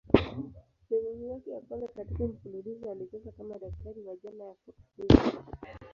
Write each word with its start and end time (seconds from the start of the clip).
Sehemu 0.89 1.25
yake 1.27 1.51
ya 1.51 1.59
kwanza 1.61 1.87
katika 1.87 2.23
mfululizo 2.23 2.91
alicheza 2.91 3.31
kama 3.31 3.59
daktari 3.59 4.01
wa 4.01 4.15
jela 4.15 4.43
ya 4.43 4.53
Fox 4.65 4.75
River. 4.97 5.39